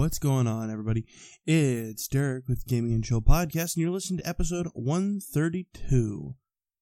[0.00, 1.04] What's going on, everybody?
[1.44, 6.36] It's Derrick with Gaming and Chill Podcast, and you're listening to episode 132,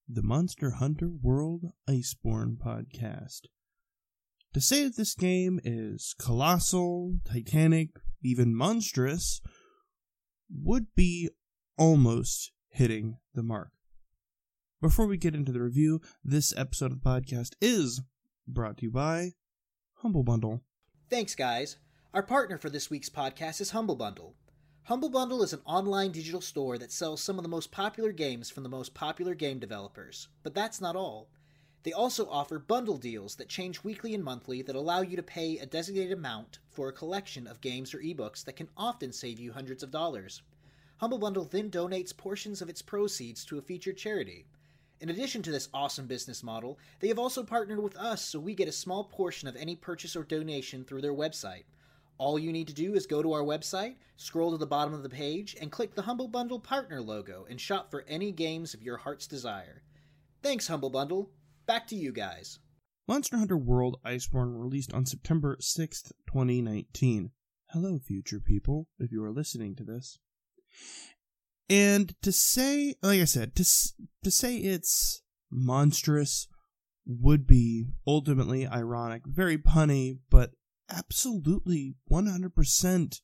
[0.09, 3.49] the Monster Hunter World Iceborne Podcast.
[4.55, 7.89] To say that this game is colossal, titanic,
[8.23, 9.41] even monstrous,
[10.49, 11.29] would be
[11.77, 13.73] almost hitting the mark.
[14.81, 18.01] Before we get into the review, this episode of the podcast is
[18.47, 19.33] brought to you by
[20.03, 20.63] Humble Bundle.
[21.11, 21.79] Thanks, guys.
[22.15, 24.33] Our partner for this week's podcast is Humble Bundle.
[24.85, 28.49] Humble Bundle is an online digital store that sells some of the most popular games
[28.49, 30.29] from the most popular game developers.
[30.43, 31.29] But that's not all.
[31.83, 35.59] They also offer bundle deals that change weekly and monthly that allow you to pay
[35.59, 39.53] a designated amount for a collection of games or ebooks that can often save you
[39.53, 40.41] hundreds of dollars.
[40.97, 44.47] Humble Bundle then donates portions of its proceeds to a featured charity.
[44.99, 48.55] In addition to this awesome business model, they have also partnered with us so we
[48.55, 51.65] get a small portion of any purchase or donation through their website.
[52.19, 55.05] All you need to do is go to our website, scroll to the bottom of
[55.05, 58.83] the page, and click the Humble Bundle partner logo and shop for any games of
[58.83, 59.83] your heart's desire.
[60.43, 61.31] Thanks, Humble Bundle.
[61.67, 62.59] Back to you guys.
[63.07, 67.31] Monster Hunter World Iceborne released on September 6th, 2019.
[67.71, 70.19] Hello, future people, if you are listening to this.
[71.71, 73.65] And to say, like I said, to,
[74.25, 76.49] to say it's monstrous
[77.07, 80.51] would be ultimately ironic, very punny, but
[80.91, 83.21] absolutely 100%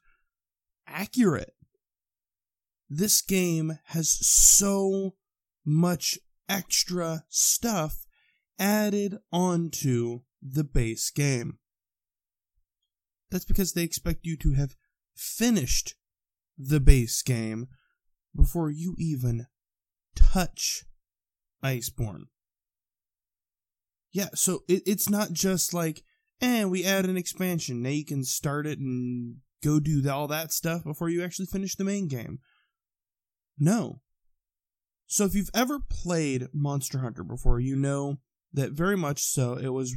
[0.86, 1.54] accurate.
[2.88, 5.14] This game has so
[5.64, 8.06] much extra stuff
[8.58, 11.58] added onto the base game.
[13.30, 14.76] That's because they expect you to have
[15.14, 15.94] finished
[16.56, 17.68] the base game
[18.36, 19.46] before you even
[20.14, 20.84] touch
[21.64, 22.24] Iceborne.
[24.12, 26.04] Yeah, so it, it's not just like,
[26.40, 27.82] and we add an expansion.
[27.82, 31.74] Now you can start it and go do all that stuff before you actually finish
[31.74, 32.38] the main game.
[33.58, 34.00] No.
[35.06, 38.18] So if you've ever played Monster Hunter before, you know
[38.52, 39.94] that very much so it was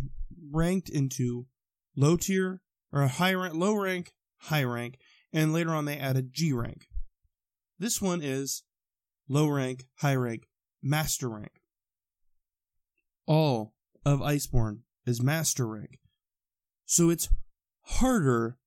[0.51, 1.47] ranked into
[1.95, 2.61] low tier
[2.91, 4.97] or high rank, low rank, high rank,
[5.33, 6.87] and later on they added G rank.
[7.79, 8.63] This one is
[9.27, 10.47] low rank, high rank,
[10.81, 11.61] master rank.
[13.25, 13.73] All
[14.05, 15.99] of Iceborne is master rank.
[16.89, 17.27] So it's
[17.81, 18.57] harder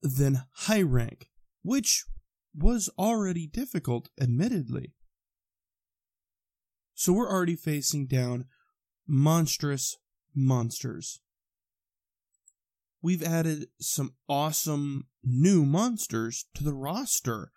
[0.00, 1.28] than high rank,
[1.62, 2.04] which
[2.56, 4.94] was already difficult, admittedly.
[6.94, 8.46] So we're already facing down
[9.08, 9.96] monstrous
[10.34, 11.18] monsters.
[13.02, 17.50] We've added some awesome new monsters to the roster.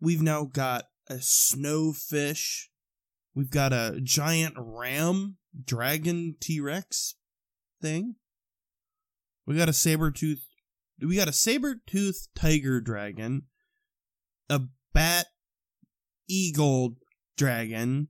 [0.00, 2.68] We've now got a snowfish.
[3.34, 7.16] We've got a giant ram, dragon T Rex
[7.82, 8.14] thing.
[9.46, 10.46] We got a saber tooth.
[11.00, 13.42] We got a saber tooth tiger dragon,
[14.48, 14.62] a
[14.92, 15.26] bat
[16.28, 16.96] eagle
[17.36, 18.08] dragon,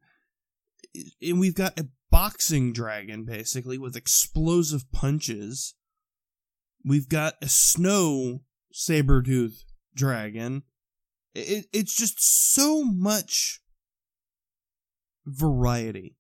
[1.22, 5.74] and we've got a boxing dragon basically with explosive punches.
[6.84, 9.64] We've got a snow saber tooth
[9.94, 10.62] dragon.
[11.34, 12.22] It, it's just
[12.54, 13.60] so much
[15.26, 16.16] variety.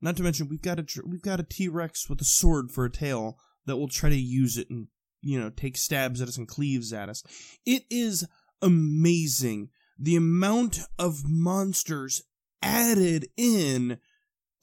[0.00, 2.84] Not to mention we've got a we've got a T Rex with a sword for
[2.84, 4.88] a tail that will try to use it and
[5.20, 7.22] you know take stabs at us and cleaves at us.
[7.64, 8.26] It is
[8.60, 12.22] amazing the amount of monsters
[12.60, 13.98] added in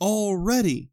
[0.02, 0.92] already.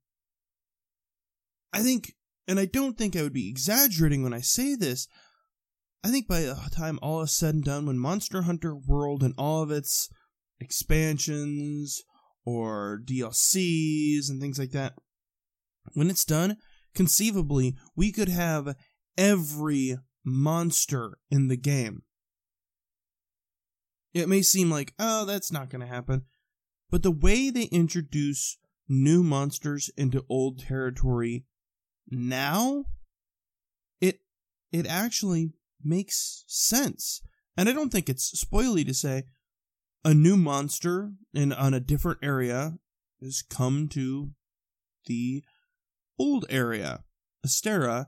[1.73, 2.15] I think,
[2.47, 5.09] and I don't think I would be exaggerating when I say this.
[6.05, 9.35] I think by the time all is said and done, when Monster Hunter World and
[9.37, 10.09] all of its
[10.61, 12.03] expansions
[12.45, 14.95] or DLCs and things like that,
[15.95, 16.57] when it's done,
[16.97, 18.75] conceivably, we could have
[19.17, 22.03] every monster in the game.
[24.13, 26.23] It may seem like, oh, that's not going to happen.
[26.91, 28.59] But the way they introduce
[28.89, 31.45] new monsters into old territory
[32.09, 32.85] now,
[34.01, 34.21] it
[34.73, 35.51] it actually
[35.83, 37.21] makes sense.
[37.57, 39.25] And I don't think it's spoily to say
[40.05, 42.79] a new monster in on a different area
[43.21, 44.31] has come to
[45.07, 45.43] the
[46.19, 47.05] old area,
[47.47, 48.07] Astera,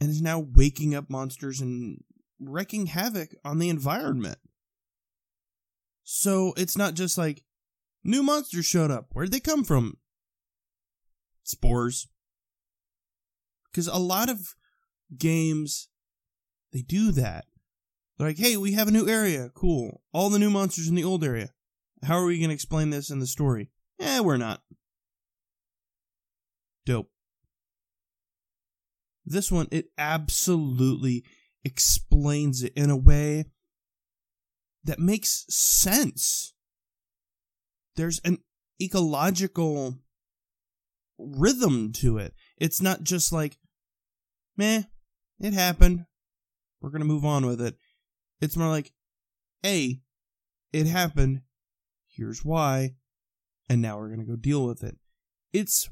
[0.00, 2.02] and is now waking up monsters and
[2.40, 4.38] wreaking havoc on the environment.
[6.02, 7.44] So it's not just like
[8.02, 9.08] new monsters showed up.
[9.12, 9.98] Where'd they come from?
[11.42, 12.08] Spores.
[13.70, 14.54] Because a lot of
[15.16, 15.88] games,
[16.72, 17.44] they do that.
[18.16, 19.50] They're like, hey, we have a new area.
[19.54, 20.02] Cool.
[20.12, 21.50] All the new monsters in the old area.
[22.02, 23.70] How are we going to explain this in the story?
[24.00, 24.62] Eh, we're not.
[26.86, 27.10] Dope.
[29.24, 31.24] This one, it absolutely
[31.64, 33.44] explains it in a way
[34.84, 36.54] that makes sense.
[37.96, 38.38] There's an
[38.80, 39.98] ecological
[41.18, 42.34] rhythm to it.
[42.56, 43.58] It's not just like,
[44.56, 44.82] meh,
[45.38, 46.06] it happened.
[46.80, 47.76] We're going to move on with it.
[48.40, 48.92] It's more like,
[49.62, 50.00] hey,
[50.72, 51.42] it happened.
[52.08, 52.94] Here's why.
[53.68, 54.96] And now we're going to go deal with it.
[55.52, 55.90] It's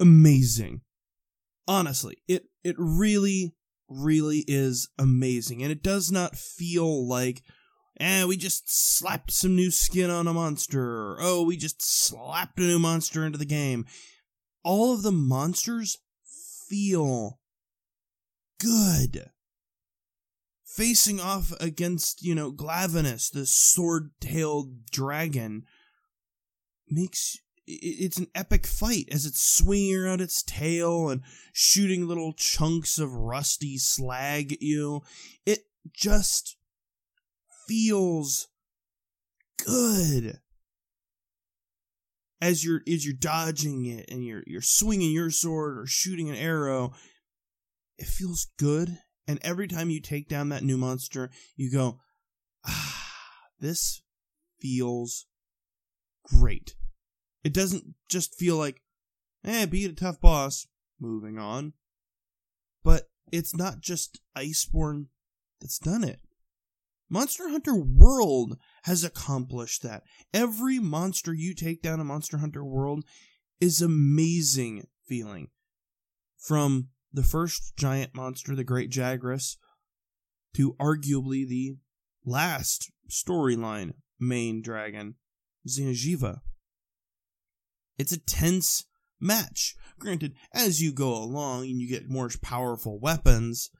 [0.00, 0.80] amazing.
[1.68, 3.54] Honestly, it, it really,
[3.88, 5.62] really is amazing.
[5.62, 7.42] And it does not feel like,
[7.98, 10.82] eh, we just slapped some new skin on a monster.
[10.82, 13.86] Or, oh, we just slapped a new monster into the game.
[14.62, 15.98] All of the monsters
[16.68, 17.40] feel
[18.60, 19.30] good.
[20.64, 25.64] Facing off against, you know, Glavenus, the sword tailed dragon,
[26.88, 31.22] makes it's an epic fight as it's swinging around its tail and
[31.52, 35.02] shooting little chunks of rusty slag at you.
[35.44, 36.56] It just
[37.66, 38.48] feels
[39.64, 40.40] good
[42.40, 46.36] as you're as you're dodging it and you're you're swinging your sword or shooting an
[46.36, 46.92] arrow.
[47.98, 51.98] It feels good, and every time you take down that new monster, you go,
[52.66, 53.06] ah,
[53.58, 54.02] this
[54.60, 55.26] feels
[56.24, 56.74] great.
[57.46, 58.82] It doesn't just feel like,
[59.44, 60.66] eh, beat a tough boss,
[60.98, 61.74] moving on.
[62.82, 65.06] But it's not just Iceborne
[65.60, 66.18] that's done it.
[67.08, 70.02] Monster Hunter World has accomplished that.
[70.34, 73.04] Every monster you take down in Monster Hunter World
[73.60, 75.50] is amazing feeling.
[76.36, 79.56] From the first giant monster, the Great Jagras,
[80.54, 81.76] to arguably the
[82.24, 85.14] last storyline main dragon,
[85.68, 86.40] Xeno'jiiva.
[87.98, 88.84] It's a tense
[89.20, 89.74] match.
[89.98, 93.70] Granted, as you go along and you get more powerful weapons,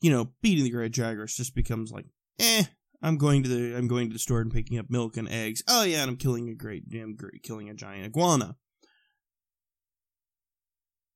[0.00, 2.06] you know, beating the Great Jagras just becomes like,
[2.38, 2.64] eh,
[3.02, 5.62] I'm going to the I'm going to the store and picking up milk and eggs.
[5.68, 8.56] Oh yeah, and I'm killing a great I'm great, killing a giant iguana.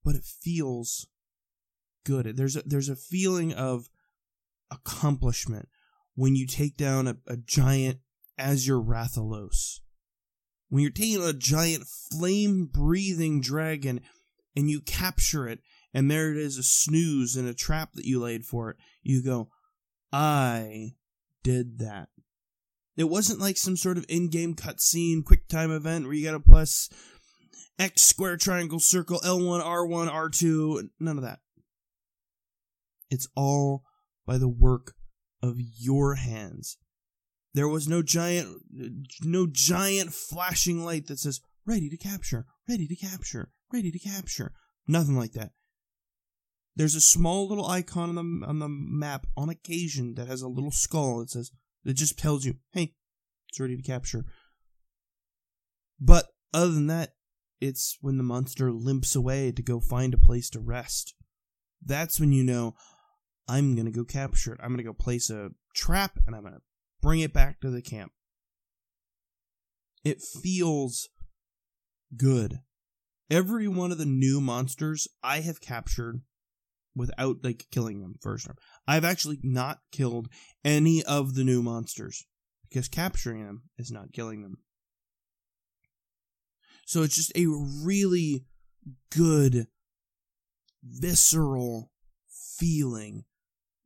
[0.04, 1.06] But it feels
[2.04, 2.36] good.
[2.36, 3.88] There's a there's a feeling of
[4.70, 5.68] accomplishment
[6.14, 8.00] when you take down a, a giant
[8.38, 9.80] Azure Rathalos
[10.74, 14.00] when you're taking a giant flame breathing dragon
[14.56, 15.60] and you capture it,
[15.94, 19.22] and there it is a snooze and a trap that you laid for it, you
[19.22, 19.50] go,
[20.12, 20.94] I
[21.44, 22.08] did that.
[22.96, 26.40] It wasn't like some sort of in game cutscene, quick time event where you gotta
[26.40, 26.88] plus
[27.78, 31.38] X square triangle circle L1, R1, R2, none of that.
[33.10, 33.84] It's all
[34.26, 34.94] by the work
[35.40, 36.78] of your hands.
[37.54, 38.62] There was no giant,
[39.22, 44.52] no giant flashing light that says "ready to capture, ready to capture, ready to capture."
[44.86, 45.52] Nothing like that.
[46.76, 50.48] There's a small little icon on the on the map on occasion that has a
[50.48, 51.52] little skull that says
[51.84, 52.96] that just tells you, "Hey,
[53.48, 54.26] it's ready to capture."
[56.00, 57.14] But other than that,
[57.60, 61.14] it's when the monster limps away to go find a place to rest.
[61.80, 62.74] That's when you know
[63.46, 64.60] I'm gonna go capture it.
[64.60, 66.62] I'm gonna go place a trap and I'm gonna
[67.04, 68.12] bring it back to the camp.
[70.04, 71.10] It feels
[72.16, 72.60] good.
[73.30, 76.22] Every one of the new monsters I have captured
[76.96, 78.56] without like killing them first time.
[78.88, 80.28] I've actually not killed
[80.64, 82.24] any of the new monsters
[82.68, 84.58] because capturing them is not killing them.
[86.86, 88.46] So it's just a really
[89.14, 89.66] good
[90.82, 91.90] visceral
[92.58, 93.24] feeling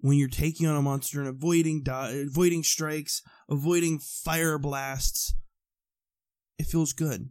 [0.01, 5.35] when you're taking on a monster and avoiding di- avoiding strikes, avoiding fire blasts,
[6.59, 7.31] it feels good.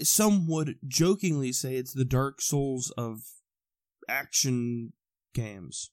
[0.00, 3.20] Some would jokingly say it's the Dark Souls of
[4.08, 4.92] action
[5.34, 5.90] games.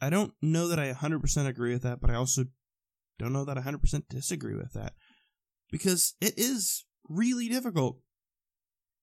[0.00, 2.44] I don't know that I 100% agree with that, but I also
[3.18, 4.94] don't know that I 100% disagree with that.
[5.70, 7.98] Because it is really difficult.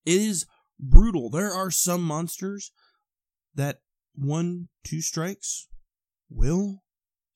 [0.06, 0.46] It is
[0.80, 1.30] brutal.
[1.30, 2.72] There are some monsters
[3.58, 3.82] that
[4.16, 5.68] one, two strikes
[6.30, 6.84] will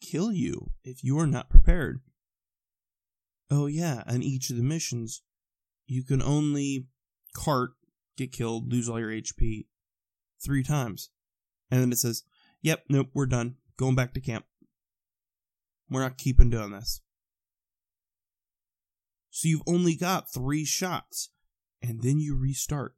[0.02, 2.02] kill you if you are not prepared.
[3.50, 5.22] Oh, yeah, on each of the missions,
[5.86, 6.88] you can only
[7.36, 7.72] cart,
[8.18, 9.66] get killed, lose all your HP
[10.44, 11.10] three times.
[11.70, 12.24] And then it says,
[12.62, 13.56] yep, nope, we're done.
[13.78, 14.46] Going back to camp.
[15.90, 17.02] We're not keeping doing this.
[19.30, 21.30] So you've only got three shots,
[21.82, 22.96] and then you restart.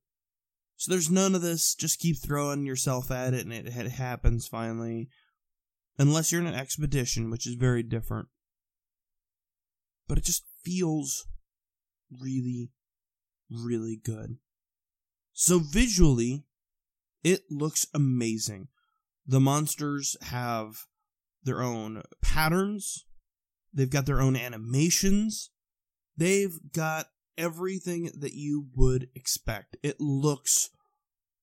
[0.83, 4.49] So there's none of this, just keep throwing yourself at it and it, it happens
[4.49, 5.07] finally.
[5.97, 8.27] Unless you're in an expedition, which is very different.
[10.09, 11.25] But it just feels
[12.11, 12.71] really,
[13.49, 14.39] really good.
[15.31, 16.43] So visually,
[17.23, 18.67] it looks amazing.
[19.25, 20.79] The monsters have
[21.45, 23.05] their own patterns,
[23.73, 25.49] they've got their own animations,
[26.17, 29.77] they've got everything that you would expect.
[29.81, 30.71] It looks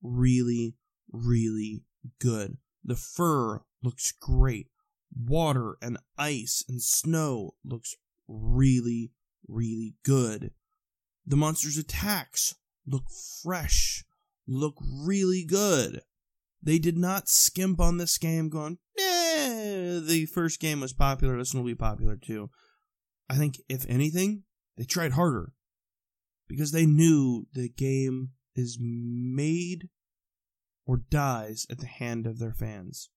[0.02, 0.74] really,
[1.12, 1.84] really
[2.20, 2.56] good.
[2.84, 4.68] The fur looks great.
[5.14, 7.96] Water and ice and snow looks
[8.28, 9.12] really,
[9.48, 10.52] really good.
[11.26, 12.54] The monster's attacks
[12.86, 13.04] look
[13.42, 14.04] fresh,
[14.46, 16.02] look really good.
[16.62, 21.54] They did not skimp on this game going, eh, the first game was popular, this
[21.54, 22.50] one will be popular too.
[23.28, 24.42] I think, if anything,
[24.76, 25.52] they tried harder
[26.48, 29.88] because they knew the game is made
[30.86, 33.10] or dies at the hand of their fans.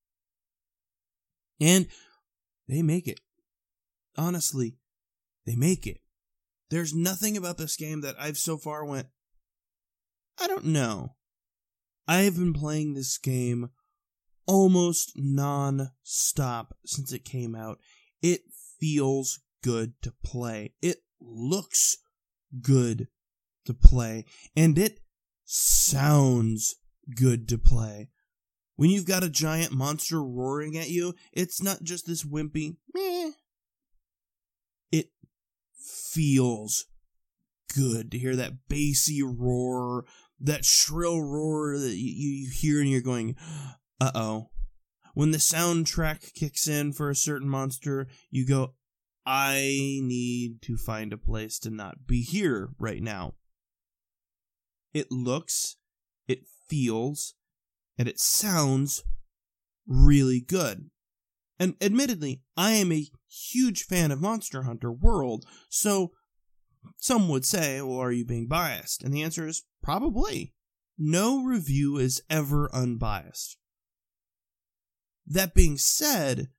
[1.60, 1.88] And
[2.68, 3.20] they make it.
[4.18, 4.78] Honestly,
[5.46, 6.00] they make it.
[6.70, 9.08] There's nothing about this game that I've so far went,
[10.40, 11.16] I don't know.
[12.08, 13.70] I have been playing this game
[14.46, 17.80] almost non stop since it came out.
[18.22, 18.42] It
[18.80, 20.74] feels good to play.
[20.82, 21.98] It looks
[22.62, 23.08] good
[23.66, 24.26] to play.
[24.56, 25.00] And it
[25.54, 26.76] sounds
[27.16, 28.10] good to play.
[28.76, 33.32] When you've got a giant monster roaring at you, it's not just this wimpy meh.
[34.92, 35.12] It
[35.76, 36.86] feels
[37.76, 40.06] good to hear that bassy roar,
[40.40, 43.36] that shrill roar that you, you hear and you're going,
[44.02, 44.50] uh oh.
[45.14, 48.74] When the soundtrack kicks in for a certain monster, you go,
[49.24, 53.36] I need to find a place to not be here right now.
[54.94, 55.78] It looks,
[56.28, 57.36] it feels,
[57.98, 59.04] and it sounds
[59.88, 60.90] really good.
[61.60, 66.12] And admittedly, I am a huge fan of Monster Hunter World, so
[66.98, 69.04] some would say, well, are you being biased?
[69.04, 70.54] And the answer is probably.
[70.98, 73.58] No review is ever unbiased.
[75.26, 76.50] That being said,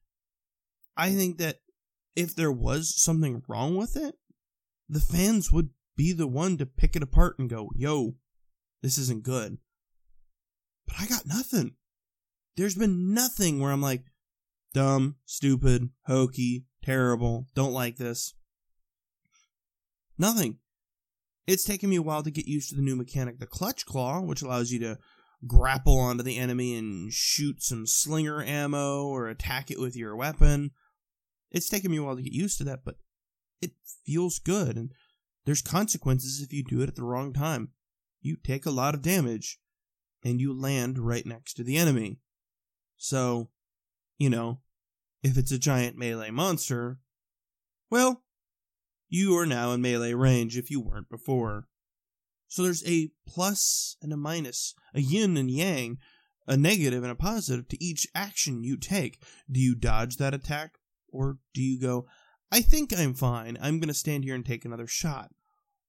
[0.96, 1.58] I think that
[2.16, 4.16] if there was something wrong with it,
[4.88, 8.16] the fans would be the one to pick it apart and go, yo,
[8.84, 9.56] this isn't good.
[10.86, 11.76] But I got nothing.
[12.56, 14.04] There's been nothing where I'm like,
[14.74, 18.34] dumb, stupid, hokey, terrible, don't like this.
[20.18, 20.58] Nothing.
[21.46, 24.20] It's taken me a while to get used to the new mechanic, the Clutch Claw,
[24.20, 24.98] which allows you to
[25.46, 30.72] grapple onto the enemy and shoot some slinger ammo or attack it with your weapon.
[31.50, 32.96] It's taken me a while to get used to that, but
[33.62, 33.72] it
[34.04, 34.92] feels good, and
[35.46, 37.70] there's consequences if you do it at the wrong time.
[38.24, 39.60] You take a lot of damage,
[40.24, 42.20] and you land right next to the enemy.
[42.96, 43.50] So,
[44.16, 44.60] you know,
[45.22, 47.00] if it's a giant melee monster,
[47.90, 48.22] well,
[49.10, 51.68] you are now in melee range if you weren't before.
[52.48, 55.98] So there's a plus and a minus, a yin and yang,
[56.46, 59.22] a negative and a positive to each action you take.
[59.50, 60.78] Do you dodge that attack?
[61.12, 62.06] Or do you go,
[62.50, 65.30] I think I'm fine, I'm gonna stand here and take another shot?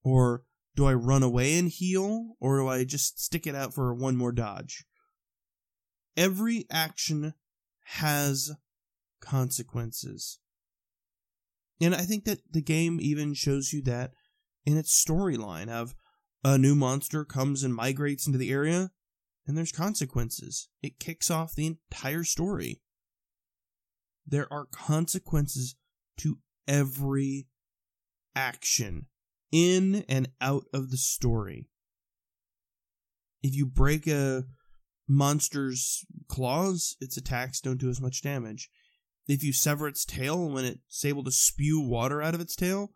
[0.03, 0.43] Or
[0.75, 2.36] do I run away and heal?
[2.39, 4.86] Or do I just stick it out for one more dodge?
[6.17, 7.34] Every action
[7.84, 8.51] has
[9.22, 10.39] consequences.
[11.82, 14.12] And I think that the game even shows you that
[14.65, 15.96] in its storyline of
[16.44, 18.91] a new monster comes and migrates into the area
[19.48, 20.70] and there's consequences.
[20.82, 22.82] It kicks off the entire story.
[24.25, 25.75] There are consequences
[26.17, 27.48] to every
[28.36, 29.08] action
[29.51, 31.67] in and out of the story.
[33.41, 34.45] If you break a
[35.07, 38.69] monster's claws, its attacks don't do as much damage.
[39.27, 42.91] If you sever its tail when it's able to spew water out of its tail,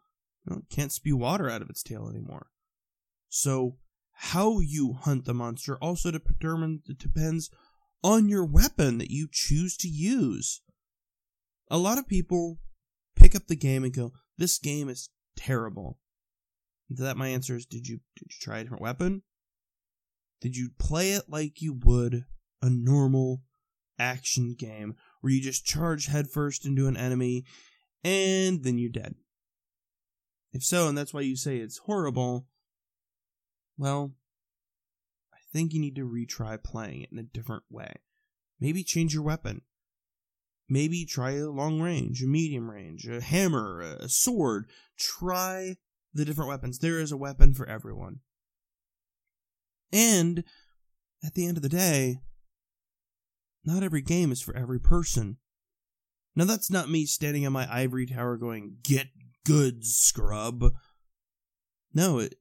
[0.49, 2.47] it can't spew water out of its tail anymore.
[3.29, 3.77] So,
[4.11, 7.49] how you hunt the monster also determines depends
[8.03, 10.61] on your weapon that you choose to use.
[11.69, 12.59] A lot of people
[13.15, 15.99] pick up the game and go, "This game is terrible."
[16.89, 19.23] And to that, my answer is, "Did you did you try a different weapon?
[20.41, 22.25] Did you play it like you would
[22.61, 23.43] a normal
[23.99, 27.43] action game where you just charge headfirst into an enemy
[28.03, 29.15] and then you're dead.
[30.53, 32.47] If so, and that's why you say it's horrible,
[33.77, 34.13] well,
[35.33, 37.93] I think you need to retry playing it in a different way.
[38.59, 39.61] Maybe change your weapon.
[40.67, 44.69] Maybe try a long range, a medium range, a hammer, a sword.
[44.97, 45.77] Try
[46.13, 46.79] the different weapons.
[46.79, 48.19] There is a weapon for everyone.
[49.91, 50.43] And
[51.23, 52.19] at the end of the day,
[53.65, 55.37] not every game is for every person.
[56.35, 59.07] Now, that's not me standing on my ivory tower going, get
[59.45, 60.73] good, scrub.
[61.93, 62.35] No, it,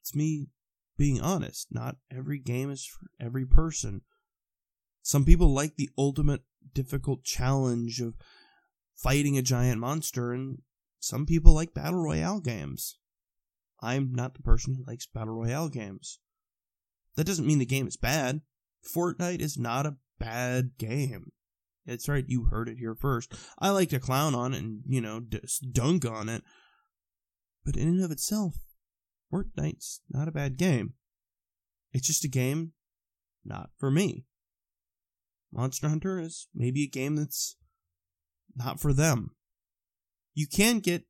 [0.00, 0.48] it's me
[0.96, 1.68] being honest.
[1.70, 4.02] Not every game is for every person.
[5.02, 8.14] Some people like the ultimate difficult challenge of
[8.96, 10.58] fighting a giant monster, and
[11.00, 12.98] some people like battle royale games.
[13.80, 16.18] I'm not the person who likes battle royale games.
[17.16, 18.40] That doesn't mean the game is bad.
[18.94, 21.32] Fortnite is not a bad game.
[21.86, 23.32] That's right, you heard it here first.
[23.58, 25.22] I like to clown on it and, you know,
[25.72, 26.42] dunk on it.
[27.64, 28.56] But in and of itself,
[29.32, 30.94] Fortnite's not a bad game.
[31.92, 32.72] It's just a game
[33.44, 34.24] not for me.
[35.52, 37.56] Monster Hunter is maybe a game that's
[38.56, 39.35] not for them.
[40.36, 41.04] You can get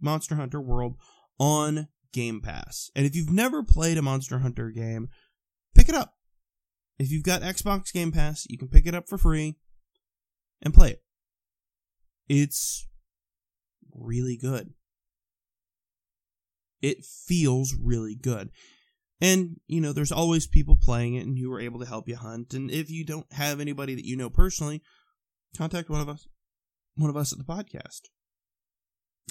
[0.00, 0.96] Monster Hunter World
[1.38, 2.90] on Game Pass.
[2.94, 5.08] And if you've never played a Monster Hunter game,
[5.74, 6.14] pick it up.
[6.98, 9.56] If you've got Xbox Game Pass, you can pick it up for free
[10.62, 11.02] and play it.
[12.28, 12.86] It's
[13.92, 14.72] really good.
[16.80, 18.50] It feels really good.
[19.20, 22.16] And, you know, there's always people playing it and who are able to help you
[22.16, 22.54] hunt.
[22.54, 24.82] And if you don't have anybody that you know personally,
[25.56, 26.28] contact one of us
[26.94, 28.02] one of us at the podcast.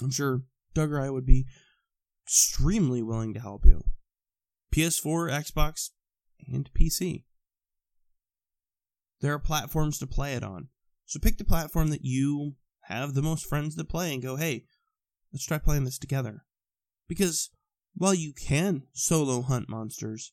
[0.00, 0.42] I'm sure
[0.74, 1.46] Doug or I would be
[2.24, 3.84] extremely willing to help you.
[4.74, 5.90] PS4, Xbox,
[6.46, 7.24] and PC.
[9.20, 10.68] There are platforms to play it on.
[11.04, 12.54] So pick the platform that you
[12.86, 14.64] have the most friends to play and go, hey,
[15.32, 16.44] let's try playing this together.
[17.06, 17.50] Because
[17.94, 20.32] while you can solo hunt monsters,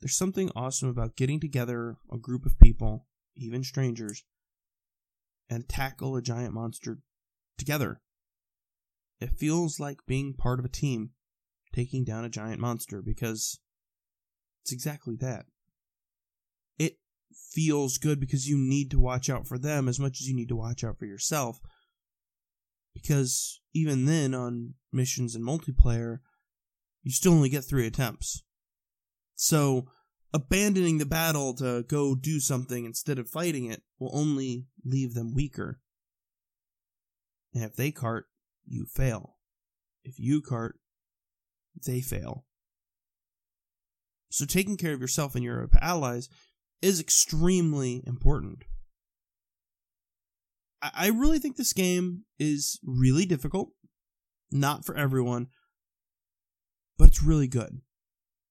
[0.00, 4.24] there's something awesome about getting together a group of people, even strangers,
[5.50, 6.98] and tackle a giant monster
[7.56, 8.00] together.
[9.20, 11.10] It feels like being part of a team
[11.72, 13.60] taking down a giant monster because
[14.62, 15.46] it's exactly that.
[16.78, 16.98] It
[17.52, 20.48] feels good because you need to watch out for them as much as you need
[20.48, 21.58] to watch out for yourself.
[22.94, 26.18] Because even then, on missions and multiplayer,
[27.02, 28.42] you still only get three attempts.
[29.34, 29.86] So,
[30.34, 35.34] abandoning the battle to go do something instead of fighting it will only leave them
[35.34, 35.80] weaker.
[37.54, 38.26] And if they cart,
[38.68, 39.36] you fail.
[40.04, 40.76] If you cart,
[41.86, 42.44] they fail.
[44.30, 46.28] So taking care of yourself and your allies
[46.82, 48.64] is extremely important.
[50.80, 53.70] I really think this game is really difficult.
[54.50, 55.48] Not for everyone,
[56.96, 57.80] but it's really good.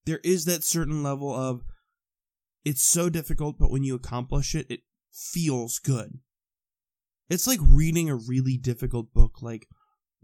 [0.05, 1.63] There is that certain level of
[2.65, 6.19] it's so difficult, but when you accomplish it, it feels good.
[7.29, 9.67] It's like reading a really difficult book like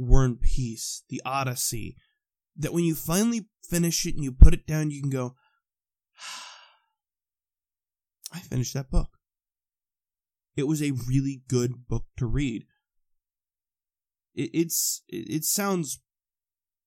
[0.03, 1.97] And Peace, The Odyssey,
[2.57, 5.35] that when you finally finish it and you put it down, you can go,
[6.19, 6.45] ah,
[8.33, 9.09] I finished that book.
[10.55, 12.65] It was a really good book to read.
[14.35, 16.01] It, it's it, it sounds,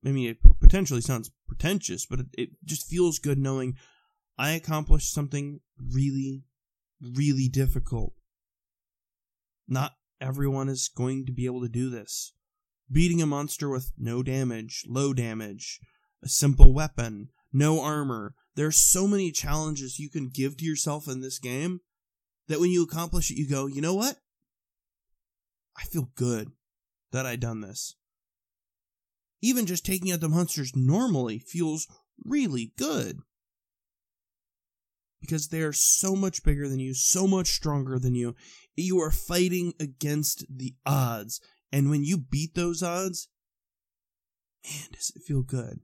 [0.04, 3.76] I mean, it potentially sounds pretentious, but it, it just feels good knowing
[4.38, 6.44] I accomplished something really,
[7.00, 8.12] really difficult.
[9.66, 12.32] Not everyone is going to be able to do this.
[12.90, 15.80] Beating a monster with no damage, low damage,
[16.22, 18.34] a simple weapon, no armor.
[18.54, 21.80] There are so many challenges you can give to yourself in this game
[22.48, 24.16] that when you accomplish it, you go, you know what?
[25.76, 26.52] I feel good
[27.12, 27.96] that I done this.
[29.42, 31.86] Even just taking out the monsters normally feels
[32.24, 33.18] really good
[35.20, 38.34] because they are so much bigger than you, so much stronger than you.
[38.76, 41.40] You are fighting against the odds.
[41.72, 43.28] And when you beat those odds,
[44.64, 45.80] man, does it feel good.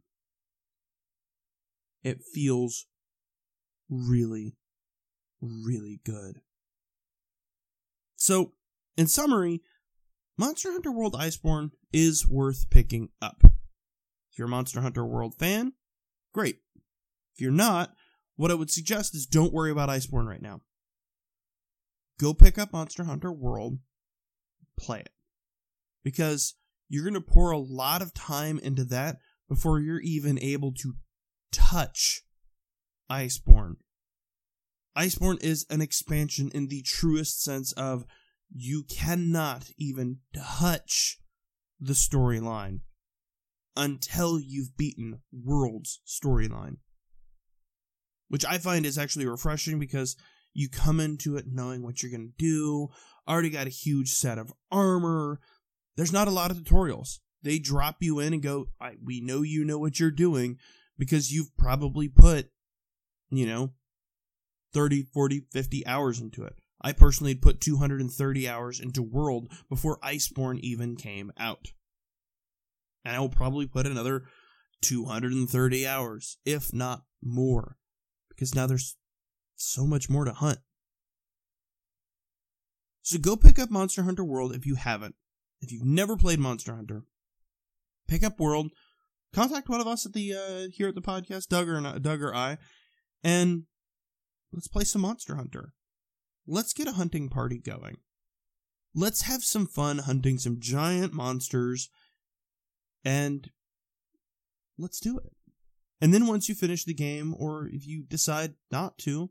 [2.03, 2.87] It feels
[3.89, 4.57] really,
[5.41, 6.41] really good.
[8.17, 8.53] So,
[8.97, 9.63] in summary,
[10.39, 13.43] Monster Hunter World Iceborne is worth picking up.
[13.45, 15.75] If you're a Monster Hunter World fan,
[16.33, 16.59] great.
[17.35, 17.93] If you're not,
[18.37, 20.61] what I would suggest is don't worry about Iceborne right now.
[22.19, 23.79] Go pick up Monster Hunter World,
[24.79, 25.13] play it.
[26.05, 26.55] Because
[26.89, 30.95] you're going to pour a lot of time into that before you're even able to
[31.51, 32.23] touch
[33.11, 33.77] Iceborne.
[34.97, 38.05] Iceborne is an expansion in the truest sense of
[38.51, 41.19] you cannot even touch
[41.81, 42.81] the storyline
[43.75, 46.77] until you've beaten World's storyline
[48.33, 50.17] which I find is actually refreshing because
[50.55, 52.89] you come into it knowing what you're going to do,
[53.29, 55.39] already got a huge set of armor.
[55.97, 57.19] There's not a lot of tutorials.
[57.43, 58.69] They drop you in and go,
[59.05, 60.59] we know you know what you're doing
[60.99, 62.51] because you've probably put,
[63.31, 63.73] you know,
[64.73, 66.55] 30, 40, 50 hours into it.
[66.81, 71.69] I personally put 230 hours into World before Iceborne even came out.
[73.05, 74.25] And I will probably put another
[74.83, 77.77] 230 hours, if not more
[78.43, 78.97] because now there's
[79.55, 80.59] so much more to hunt.
[83.03, 85.15] So go pick up Monster Hunter World if you haven't.
[85.63, 87.05] If you've never played Monster Hunter,
[88.09, 88.73] pick up World.
[89.33, 92.35] Contact one of us at the uh, here at the podcast, Doug or Doug or
[92.35, 92.59] I,
[93.23, 93.63] and
[94.53, 95.73] let's play some Monster Hunter.
[96.47, 97.99] Let's get a hunting party going.
[98.95, 101.89] Let's have some fun hunting some giant monsters,
[103.05, 103.49] and
[104.77, 105.33] let's do it.
[106.01, 109.31] And then once you finish the game, or if you decide not to,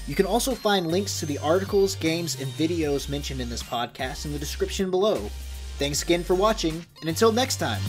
[0.08, 4.26] You can also find links to the articles, games, and videos mentioned in this podcast
[4.26, 5.30] in the description below.
[5.78, 7.82] Thanks again for watching, and until next time.